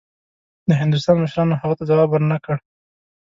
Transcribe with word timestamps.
د 0.69 0.71
هندوستان 0.81 1.15
مشرانو 1.23 1.59
هغه 1.61 1.75
ته 1.79 1.83
ځواب 1.89 2.09
ورنه 2.11 2.37
کړ. 2.45 2.55